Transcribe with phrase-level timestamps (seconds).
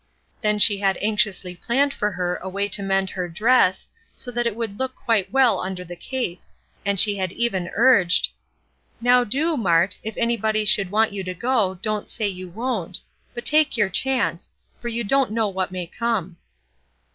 [0.41, 4.47] Then she had anxiously planned for her a way to mend her dress, so that
[4.47, 6.41] it would look quite well under the cape,
[6.83, 8.29] and she had even urged:
[8.99, 12.99] "Now do, Mart, if anybody should want you to go don't say you won't;
[13.35, 16.37] but take your chance, for you don't know what may come."